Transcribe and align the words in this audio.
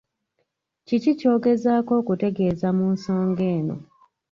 Kiki 0.87 1.11
ky’ogezaako 1.19 1.91
okutegeeza 2.01 2.67
mu 2.77 2.85
nsonga 2.95 3.43
eno? 3.57 3.75